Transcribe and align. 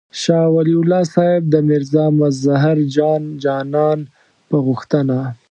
شاه 0.21 0.47
ولي 0.55 0.75
الله 0.81 1.01
صاحب 1.13 1.43
د 1.53 1.55
میرزا 1.69 2.05
مظهر 2.19 2.77
جان 2.95 3.23
جانان 3.43 3.99
په 4.49 4.57
غوښتنه. 4.65 5.17